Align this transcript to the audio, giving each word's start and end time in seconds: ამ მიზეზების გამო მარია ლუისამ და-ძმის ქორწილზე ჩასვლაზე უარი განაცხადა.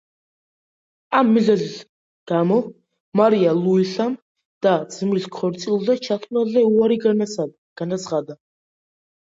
ამ 1.17 1.27
მიზეზების 1.33 1.75
გამო 2.31 2.57
მარია 3.21 3.53
ლუისამ 3.59 4.17
და-ძმის 4.67 5.31
ქორწილზე 5.39 6.01
ჩასვლაზე 6.09 6.69
უარი 6.75 7.03
განაცხადა. 7.09 8.43